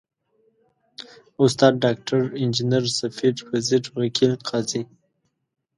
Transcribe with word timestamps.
استاد، 1.43 1.73
ډاکټر، 1.83 2.19
انجنیر،، 2.41 2.83
سفیر، 2.99 3.35
وزیر، 3.49 3.83
وکیل، 3.99 4.33
قاضي... 4.47 4.81